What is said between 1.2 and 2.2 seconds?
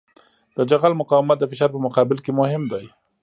د فشار په مقابل